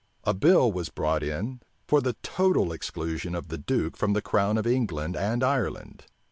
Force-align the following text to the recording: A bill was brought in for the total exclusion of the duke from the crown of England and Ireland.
A 0.23 0.33
bill 0.33 0.71
was 0.71 0.89
brought 0.89 1.21
in 1.21 1.61
for 1.87 2.01
the 2.01 2.13
total 2.23 2.71
exclusion 2.71 3.35
of 3.35 3.49
the 3.49 3.57
duke 3.59 3.95
from 3.95 4.13
the 4.13 4.21
crown 4.23 4.57
of 4.57 4.65
England 4.65 5.15
and 5.15 5.43
Ireland. 5.43 6.07